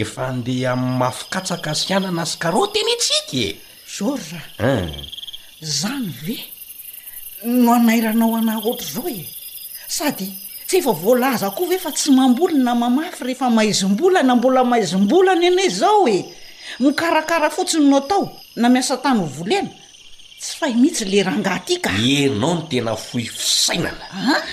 [0.01, 3.57] efa ndeha mafikatsakasiiana ana asykaroteny tsikae
[3.95, 4.85] zorra a
[5.61, 6.37] zany ve
[7.49, 9.25] no anairanao anahy oatra zao e
[9.89, 10.29] sady
[10.69, 16.05] tsy efa voalaza koa va fa tsy mambolyna mamafy rehefa maaizom-bolana mbola maizom-bolana ana zao
[16.07, 16.21] e
[16.79, 19.71] mikarakara fotsiny no atao na miasa tany ho volena
[20.41, 24.43] tsy fay mihitsy le rangatika enao no tena fohy fisainana ah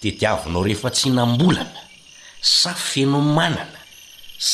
[0.00, 1.80] tetiavinao rehefa tsy inambolana
[2.58, 3.80] sa fenomanana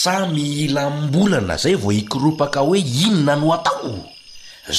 [0.00, 3.94] sa miilam-bolana izay vao hikoropaka hoe inona no akao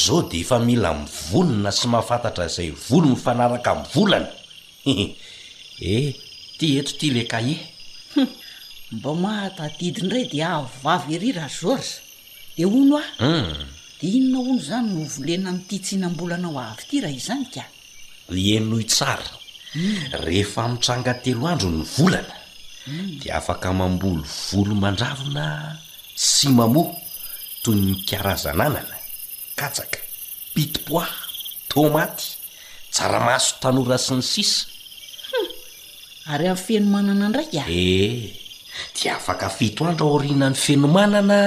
[0.04, 4.30] zao dia efa mila mivonona sy mahafantatra izay volo mifanaraka mivolana
[4.86, 4.90] h
[5.94, 6.08] eh
[6.58, 7.58] ty eto ty le kahie
[8.96, 11.90] mba mahatadidi ndray dia avavy eryra zors
[12.56, 13.82] dia o no aho hmm.
[14.04, 17.64] inonao olo zany no volena n'ititsy nambolana ho avy ity raha izzany ka
[18.56, 19.30] enonohi tsara
[20.26, 22.36] rehefa mitranga telo andro ny volana
[22.86, 23.20] hmm.
[23.22, 25.46] dia afaka mamboly volo mandravina
[26.36, 26.90] sy mamoh
[27.64, 28.98] toyny ny karazananana
[29.60, 30.00] katsaka
[30.54, 31.08] piti poi
[31.72, 32.26] tômaty
[32.94, 34.60] tsaramaso tanora sy ny sisa
[36.32, 38.43] ary amin'ny fieno manana indraik aheh
[38.94, 41.40] dia afaka fito andro aorina ny fenomanana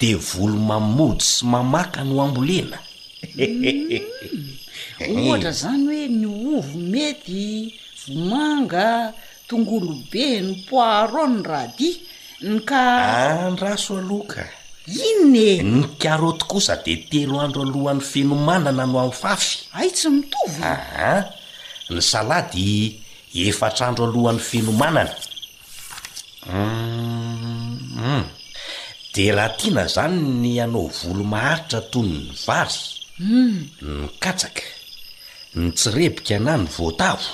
[0.00, 2.78] di volo mamody sy mamaka no ambolena
[3.36, 5.10] mm.
[5.10, 6.24] ohatra zany hoe ny
[6.58, 7.50] ovo mety
[8.06, 8.88] vomanga
[9.48, 11.96] tongolo be ny poaro ao ny radia
[12.46, 14.44] ny kan ah, raso aloka
[15.04, 21.28] inone ny karoty kosa dia telo andro alohan'ny fenomanana no an'fafy ai tsy mitovyah
[21.92, 22.66] ny salady
[23.48, 25.12] efatr'andro alohan'ny fenomanana
[26.44, 28.20] Mm-hmm.
[29.16, 32.84] dia raha tiana izany ny anao volomaharitra tony ny vary
[33.20, 33.54] mm.
[34.02, 34.62] nykatsaka
[35.58, 37.30] ny tsirebika ana ny voatavo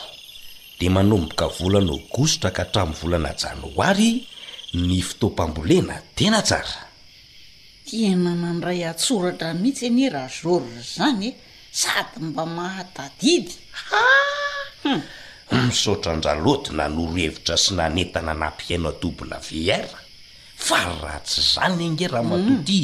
[0.78, 4.10] dia manomboka volanao gostra ka hatramin'ny volana jany oary
[4.86, 6.74] ny fitoampambolena tena tsara
[7.86, 11.30] tiena nandray atsoratra mihitsy any ra zoroa izany e.
[11.80, 13.58] sady mba mahatadidyh
[15.50, 19.98] misaotrandraloty nanoro hevitra sy nanentana anampy hainao doublave ara
[20.66, 22.82] fa ratsy zany nge raha matody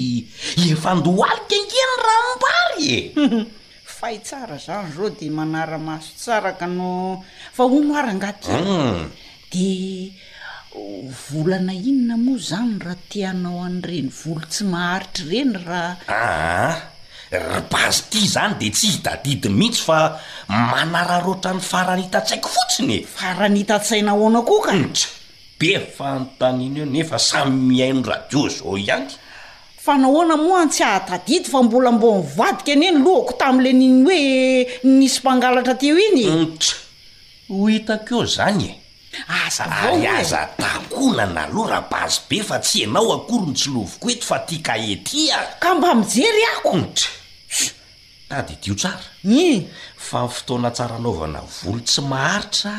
[0.70, 3.04] efandohalika angeny raha mmbary e
[3.98, 7.22] fa itsara zany zao dia manara-maso tsaraka nao
[7.56, 9.02] fa hono aryangaty hmm.
[9.50, 10.12] dia
[11.30, 16.76] volana inona moa zany raha tianao an'ireny volo tsy maharitra reny raaaah ah.
[17.28, 23.02] ry bazy ty zany de tsy hitadidy mihitsy fa manara roatra ny faran ita-tsaiko fotsiny
[23.02, 25.02] faranita-tsai nahoana ko ka hmm, ta
[25.58, 29.10] be fanotanina eo nefa samy miaino radio zao ihany
[29.82, 34.20] fa nahoana mo an tsy ahatadidy fa mbola mbon'nivoadika any eny loako tam'la niny hoe
[34.98, 38.72] nisy mpangalatra teo inynta hmm, ho hitako eo zany e
[39.28, 40.62] azaary aza e?
[40.62, 45.30] takohna na lorabazy be fa tsy anao akory ny tsilovoko eto fa ti ka ety
[45.32, 47.08] a ka mba mijery akonta
[48.30, 49.66] na de tio tsara e
[50.08, 52.76] fa n fotoana tsara naovana volo tsy maharitra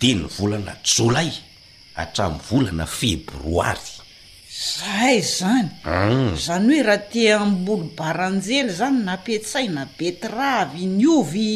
[0.00, 1.30] di ny volana jolay
[2.02, 3.92] atram volana febroary
[4.76, 6.30] zay zany hmm.
[6.46, 11.48] zany hoe raha tia amboly baraanjely zany napetsaina be tiravy ny ovy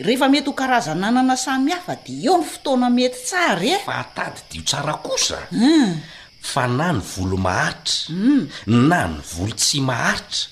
[0.00, 4.62] rehefa mety ho karaza nanana samihafa di eo ny fotoana mety tsara e fahatady dio
[4.64, 6.00] tsara kosa hmm.
[6.40, 8.44] fa na ny volo maharitra hmm.
[8.88, 10.48] na ny volo tsy maharitra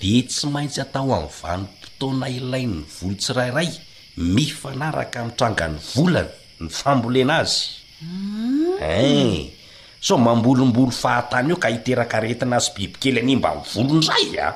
[0.00, 3.68] di tsy maintsy atao anvany potoana ilainy volo tsirairay
[4.16, 6.30] mifanaraka miitranga ny volany
[6.62, 7.60] ny fambolena azy
[8.06, 8.78] hmm.
[8.78, 9.42] e eh,
[10.00, 14.54] so mambolombolo fahatany eo ka hiteraka retina azy bibikely any mba nivolondray a ah?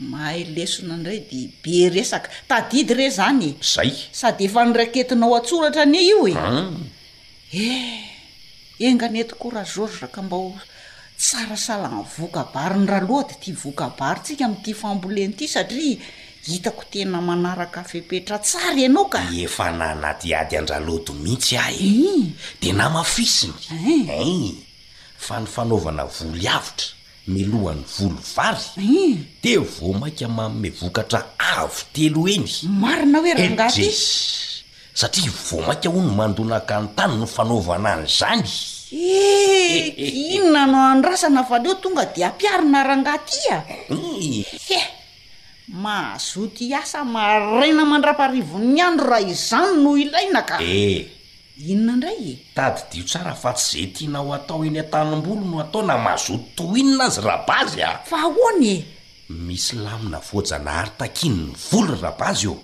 [0.00, 5.82] mahay lesona ndray de be resaka tadidy re zany e zay sady efa niraiketinao atsoratra
[5.82, 6.70] ani io e ah.
[7.52, 7.98] eh
[8.78, 10.54] enganetykora zozraka mbao
[11.18, 15.98] tsara salana vokabarinra loady ti vokabarytsika ami'ity famboleny ity satria
[16.46, 21.78] hitako tena manaraka fepetra tsara anao ka efa nanady ady andraloto mihitsy ah e
[22.10, 22.24] eh.
[22.60, 24.10] de namafisiny ee eh.
[24.20, 24.54] eh.
[25.26, 26.97] fa ny fanaovana voly avitra
[27.28, 28.22] melohan'ny volo eh.
[28.32, 29.00] vary
[29.44, 33.96] de vo mainka mamevokatra avo telo eny marina hoe raangay eh,
[34.96, 38.48] satria vo mainka ho ny mandonaka ntany no fanaovana any zany
[38.90, 39.92] eh,
[40.40, 43.92] inonanao andrasana fa leo tonga di ampiarina rangatyae
[45.68, 51.17] mahazoty asa maraina mandraparivony andro raha izany no ilainakae
[51.58, 55.82] inona indray e tadidio tsara fa tsy zay tiana ho atao eny a-tanymbolo no atao
[55.82, 58.84] na mazoto to inona azy rabazy a fa hoanye
[59.28, 62.54] misy lami na vojanahary takinny volo n rabazy o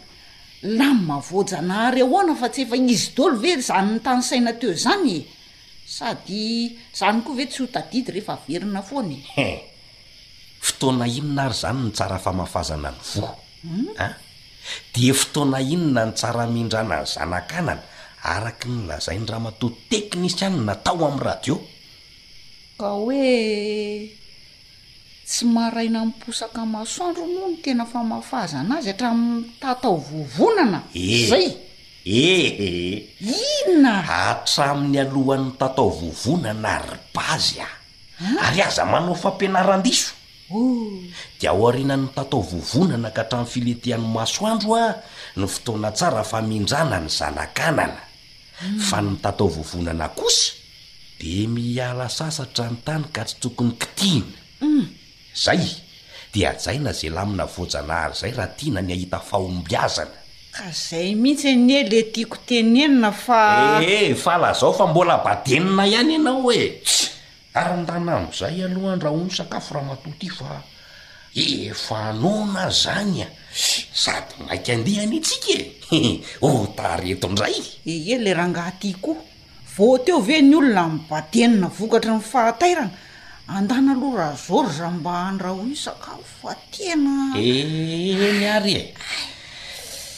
[0.63, 5.27] laminavojanahary ahoana fa tsy efa izy daolo ve zany ny tanysaina teo zanye
[5.87, 9.59] sady zany koa ve tsy ho tadidy rehefa verina foanyhe e?
[10.63, 13.35] fotoana inona ary zany ny tsara famafazana ny voa
[13.67, 13.91] hmm?
[13.99, 14.15] a ah?
[14.95, 17.83] di fotoana inona ny tsara mindrana ny zanakanana
[18.25, 21.55] araka ny lazai ny rahamatot teknisy any natao amin'ny radio
[22.81, 23.29] ka hoe
[25.29, 32.97] tsy mahraina miposaka masoandro noa no tena famafazana azy atramin'ny tatao vovonanae eh, zayeee eh.
[33.69, 38.49] inona atramin'ny alohan'ny tatao vovonana rypazy a ah?
[38.49, 40.11] ary aza manao fampianaran-diso
[40.49, 40.97] oh.
[41.39, 44.97] dia aoarinan'ny tatao vovonana ka hatramin'ny filetehan'ny masoandro a
[45.37, 48.01] ny fotoana tsara famindrana ny zanakanana
[48.81, 50.55] fa nitatao vovonana kosa
[51.19, 54.87] di miala sasatra ny tany ka tsy tokony kitiana mm.
[55.35, 55.61] zay
[56.33, 60.17] dia ajaina zay lamina voajalahary zay raha tiana ny ahita faombiazana
[60.57, 65.83] ka zay mihitsy anye le tiako tenenina faeh fa eh, eh, lazao fa mbola badenina
[65.87, 66.81] ihany ianao he
[67.59, 70.63] aryndanaam'izay alohanydraho no sakafo raha matoty fa
[71.37, 75.55] efanona zagny a sady maiky andehany antsika
[75.99, 76.21] e.
[76.43, 79.19] hotaretondray oh, ee le raha ngahty koa
[79.77, 82.91] voateo ve ny olona mpatenina vokatra ny fahatairana
[83.47, 88.95] andana aloha raha zory za mba handra hoi sakafo fatena eenyarye eh,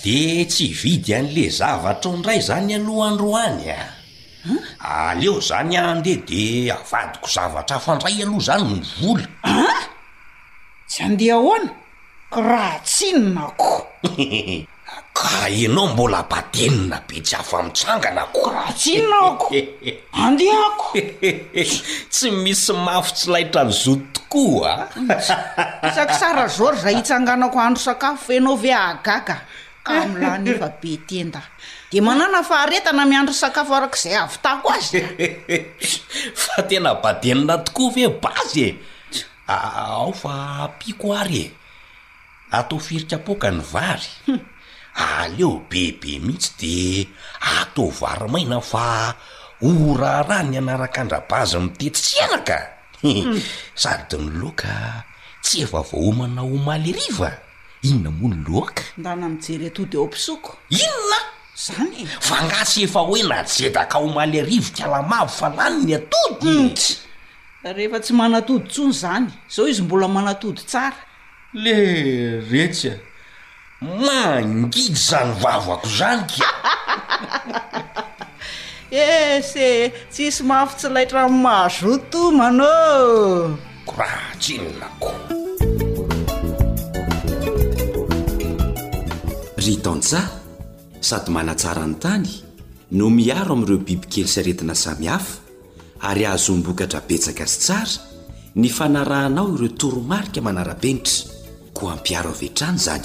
[0.05, 3.83] de tsy vidy an'le zavatra o ndray zany aloha androany a
[4.49, 4.55] e.
[4.81, 9.55] aleo zany andeh de avadiko zavatra afandray aloha zany nvola a
[10.91, 11.86] tsy andeha hoana
[12.33, 13.87] kraha tsinnako
[15.13, 19.47] ka anao mbola badenina be tsy afa mitsanganako krahatsinnako
[20.25, 20.87] andehako
[22.13, 24.85] tsy misy mafy tsy laitra nyzo tokoa a ah.
[24.91, 25.91] mm.
[25.91, 29.37] isak sara zory za hitsanganako andro sakafo anao ve agaga
[29.87, 31.41] ka amlanyefa be tenda
[31.91, 34.99] de manana fa aetana miandro sakafo arak'izay avytako azy
[36.43, 38.75] fa tena badenina tokoa ve bazy e
[39.49, 40.33] ao fa
[40.83, 41.45] pikoaye
[42.51, 44.41] atao firitapoka ny vary hmm.
[45.19, 47.09] aleo bebe mihitsy de
[47.59, 49.15] atao varymaina fa
[49.63, 52.59] o rahraha ny anaraka andrabaza mitety sy araka
[53.03, 53.43] hmm.
[53.81, 55.03] sady ny loka
[55.43, 57.31] tsy efa vahomana homaly ariva
[57.83, 61.19] inona mo ny loaka nda na mijery atody ao m-pisoko inona
[61.55, 62.07] zany e.
[62.21, 67.73] fa ngatsy efa hoe najedaka homaly arivo kalamavy fa lany ny atodyihitsy hmm.
[67.75, 70.97] rehefa tsy manatody tsony zany zao izy mbola manatody tsara
[71.57, 72.93] le rehtsya
[73.81, 76.35] mangidy zany vavako zany k
[78.93, 82.69] ese eh, tsisy mahafy tsy laitrano mazoto mana
[83.89, 85.11] koraatsinonako
[89.65, 90.27] ry taonjah
[91.09, 92.29] sady manatsarany tany
[92.99, 95.35] no miaro ami'ireo biby kely saretina samyhafa
[96.09, 97.97] ary ahazombokatra betsaka zy tsara
[98.61, 101.36] ny fanarahanao ireo toromarika manarabenitra
[101.85, 103.03] ampia-rn zan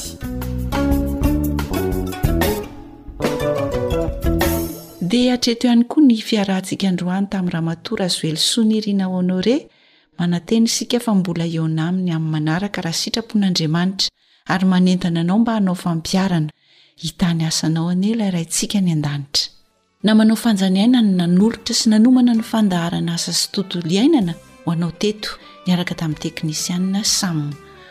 [5.12, 9.56] dia atreto ihany koa ny fiarahntsika androany tamin'ny raha matora azo ely sonirina onao re
[10.18, 14.08] mananteny isika fa mbola eon aminy amin'ny manaraka raha sitrapon'andriamanitra
[14.54, 16.52] ary manentana anao mba hanao fampiarana
[17.04, 19.44] hitany asanao ane layra ntsika ny an-danitra
[20.06, 24.34] na manao fanjaniainana na nolotra sy nanomana no fandaharana asa sy tontolo iainana
[24.66, 25.30] ho anao teto
[25.66, 27.38] niaraka tamin'ny teknisianna sam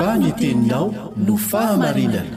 [0.00, 0.86] ny teninao
[1.26, 2.36] no fahamarinana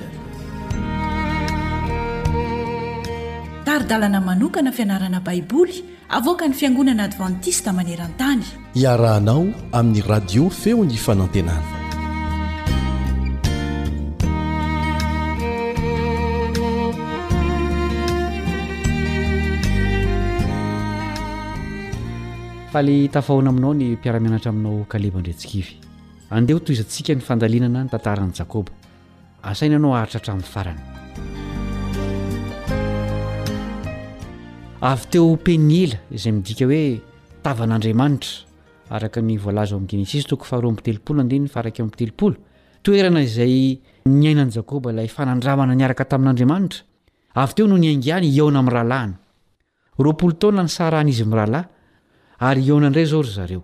[3.67, 5.75] taridalana manokana fianarana baiboly
[6.17, 8.43] avoaka ny fiangonana advantista maneran-tany
[8.81, 9.45] iarahanao
[9.79, 11.71] amin'ny radio feo ny fanantenana
[22.75, 25.73] fale tafahona aminao ny mpiaramianatra aminao kalevandretsikivy
[26.37, 28.71] andeho toizantsika ny fandalinana nytantaran'ny jakôba
[29.49, 30.81] asaina anao aritra hatramin'ny farana
[34.91, 36.83] avy teo penela izay midika hoe
[37.43, 38.33] tavan'andriamanitra
[38.95, 42.37] araka ny voalaza ao mi'n genesisy toko faharo amitelopolo adeny faaraky amteloolo
[42.85, 43.55] toerana izay
[44.21, 46.81] nyainany jakoba lay fanandramana nyaraka tamin'andriamanitra
[47.43, 49.19] avy teo no nyaingany iaona mi' rahalahna
[50.05, 51.67] roapolo taona ny sarana izy mrahalahy
[52.49, 53.63] ary ona ndray zao ry zareo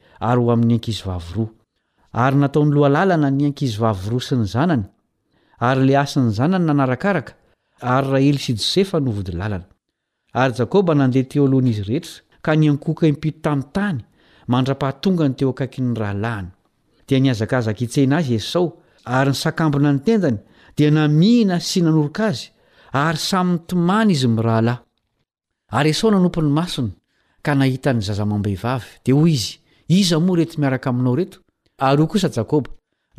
[0.21, 1.49] ary ho amin'ny ankizy vavoroa
[2.23, 4.83] ary nataony loha lalana ny ankizy vavoroa sy ny zanany
[5.69, 7.33] ary le asy ny zanany nanarakaraka
[7.95, 9.65] ary rahely sijosefa novody lalana
[10.33, 13.99] ary jakôba nandeha teo alohanaizy rehetra ka niankoka impito tamin'ny tany
[14.47, 16.49] mandra-pahatonga ny teo ankakyny rahalahiny
[17.07, 18.65] dia niazakazaka itsehna azy esao
[19.05, 20.37] ary nysakambona ny tendany
[20.77, 22.45] dia namiina sy nanorika azy
[23.03, 24.77] ary samyny tomana izy mirahalahy
[25.73, 26.93] ary esao nanompon'ny masony
[27.41, 29.60] ka nahita ny zazamambehivavy dia hoy izy
[29.99, 31.37] iza moa reto miaraka aminao reto
[31.85, 32.69] ary ho kosa jakôba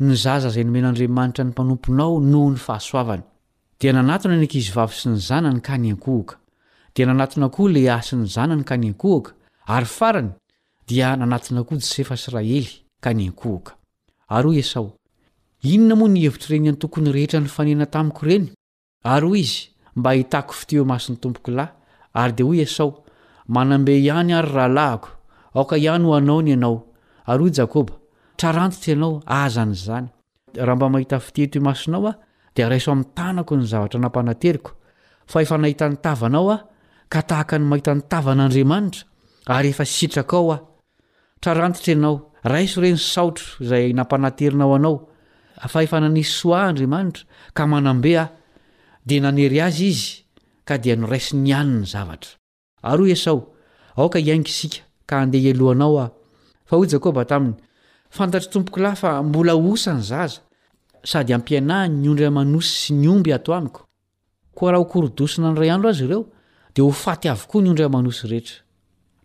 [0.07, 3.23] nizaza izay nomen'andriamanitra ny mpanomponao noho ny fahasoavany
[3.79, 6.33] dia nanatona ny akzyvavy sy ny zanany ka ny ankohoka
[6.95, 9.31] dia nanatona koa le ahy sy ny zanany ka ny ankohoka
[9.75, 10.29] ary farany
[10.89, 12.67] dia nanatina koa jsefa israely
[13.03, 13.71] ka ny ankohoka
[14.33, 14.89] ary hoy iesao
[15.73, 18.47] inona moa ny hevitr' renyiany tokony rehetra ny fanena tamiko ireny
[19.13, 19.59] ary hoy izy
[19.95, 21.71] mba hitako fiteo masony tompokolahy
[22.21, 22.89] ary dia hoy iesao
[23.47, 25.09] manambe ihany ary rahalahiko
[25.53, 26.77] aoka ihany ho anao ny ianao
[27.25, 27.93] ary o jakôba
[28.37, 30.07] trarantitra ianao azan' zany
[30.55, 32.17] raha mba mahita fitetomasinao a
[32.55, 34.71] de raiso amitanako ny zavatra nampanateriko
[35.31, 36.65] fa efanahitanytavanao a
[37.11, 39.01] ka tahaka ny mahita nytavan'andriamanitra
[39.55, 42.15] ary efa itrakaoatrarantitra anao
[42.53, 44.95] raiso reny saotro zay napanaterinaoanao
[45.63, 48.29] ef ansoa adriamanitra
[53.93, 54.15] ak
[58.13, 60.41] yfantat tompoklayfa mbola osany zaza
[61.03, 63.81] sady ampianah ny ondry amanosy sy nyomby ato amiko
[64.55, 66.23] koa raha okorodosina anray andro azy ireo
[66.75, 68.57] de ho faty avokoa ny ondra amanosy rehetra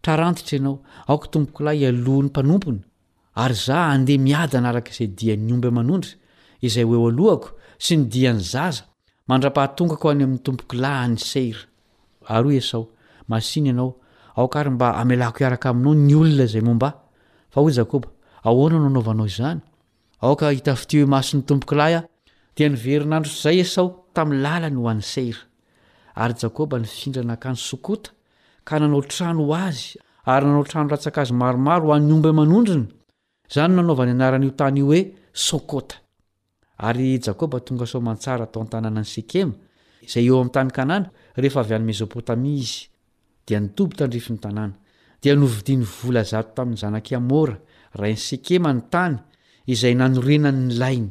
[0.02, 0.76] trarantitra ianao
[1.08, 2.80] aoko tompokolahy ialoh ny mpanompona
[3.42, 6.10] ary zah andeha miady anaraka zay dianyomby amanondry
[6.66, 7.48] izay hoeo alohako
[7.84, 8.82] sy ny diany zaza
[9.28, 11.60] mandra-pahatongako any amin'ny tompoklay any sera
[12.36, 12.82] ary o esao
[13.28, 13.90] masiny ianao
[14.38, 16.94] aoka arymba amelako iaraka aminao ny olona zay mombaah
[17.52, 18.08] faho jakba
[18.48, 19.60] ahana nanaovanao izany
[20.24, 21.94] aoka hitafit maso 'nytompoklay
[22.56, 23.84] di niverinandrozay esao
[24.16, 25.40] tam'nylalany ho an'ny sera
[26.22, 28.10] ary jakba ny findrana kanyota
[28.68, 29.84] ka nanaotrano azy
[30.32, 32.84] ary nanaotrano ratsaka az maromaroa'ymbamanondrny
[33.54, 34.72] zanynanovanyana'itay
[41.60, 42.74] oeôoeeyeheymeptamia izy
[43.48, 44.74] dia nitobo tand rifi ny tanàna
[45.22, 47.56] dia novidiany volazato tamin'ny zanaka amora
[48.00, 49.14] rayinsekema ny tany
[49.72, 51.10] izay nanorenanyny lainy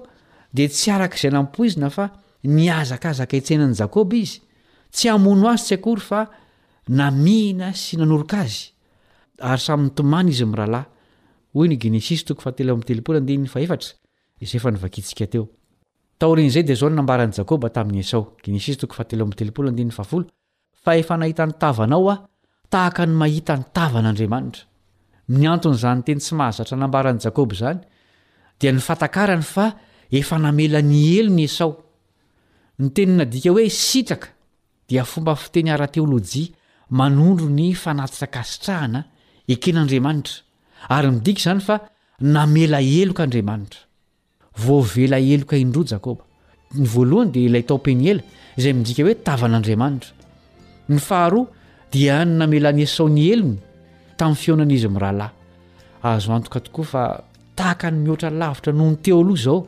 [0.57, 2.05] desy araay nampoizina fa
[2.43, 4.41] ny azakaazaka itsenany jakôba izy
[4.91, 6.29] tsy amono azy tsy akory fa
[6.89, 9.83] namiina sy nanorikaazyfa
[20.93, 22.15] efa nahitanytavanaoa
[22.69, 24.67] tahaka ny mahita ny tavan'andriamanitra
[25.31, 27.79] yaton'zany teny tsy mahazatra nambarany jakôba zany
[28.59, 29.77] dia ny fantakarany fa
[30.11, 31.82] efa namela ny elo ny esao
[32.79, 34.29] ny teny nadika hoe sitraka
[34.89, 36.53] dia fomba fiteny arateolôjia
[36.99, 39.01] manondro ny fanatitrakasitrahana
[39.53, 40.39] eken'andriamanitra
[40.95, 41.75] ary midika izany fa
[42.35, 43.81] namela eloka andriamanitra
[44.65, 46.23] voavela eloka indro jakoba
[46.79, 48.23] ny voalohany dia ilay taopeny ela
[48.59, 50.11] izay midika hoe tavan'andriamanitra
[50.89, 51.45] ny faharoa
[51.93, 53.57] dia ny namela ny asaony elony
[54.17, 55.33] tamin'ny fionana izy mi rahalahy
[56.11, 57.03] azo antoka tokoa fa
[57.57, 59.59] tahaka ny mihoatra lavitra noho ny teoloa izao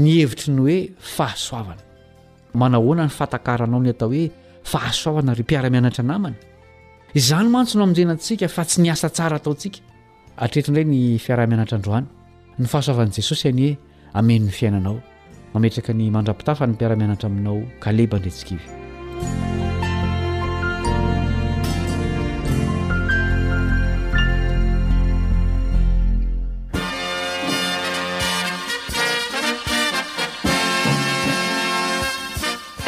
[0.00, 0.78] ny hevitry ny hoe
[1.16, 1.82] fahasoavana
[2.56, 4.26] manaohoana ny fantakaranao ny atao hoe
[4.72, 6.36] fahasoavana r mpiara-mianatra namany
[7.20, 9.80] izany mantsonao amin'jenantsika fa tsy ni asa tsara ataontsika
[10.36, 12.06] atretrin ire ny fiarah-mianatrandroany
[12.60, 13.74] ny fahasoavan'i jesosy ihany hoe
[14.20, 14.96] amenony fiainanao
[15.54, 19.65] mametraka ny mandrapitafa ny mpiaramianatra aminao kalebandretsikivy